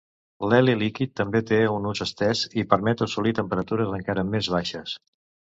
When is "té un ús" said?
1.51-2.01